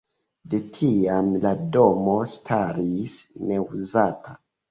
De 0.53 0.59
tiam 0.77 1.27
la 1.43 1.51
domo 1.75 2.15
staris 2.37 3.21
neuzata. 3.51 4.37